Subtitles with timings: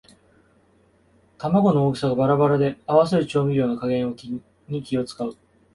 [1.37, 4.15] 玉子の大きさがバラバラで合わせる調味料の加減
[4.67, 5.37] に気をつかう